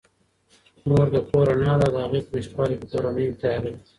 [0.87, 3.79] مور د کور رڼا ده او د هغې په نشتوالي کي کورنۍ تیاره وي